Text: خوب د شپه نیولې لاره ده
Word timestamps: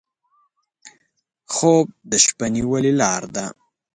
خوب 1.53 1.85
د 2.09 2.11
شپه 2.25 2.45
نیولې 2.55 2.93
لاره 3.01 3.29
ده 3.35 3.45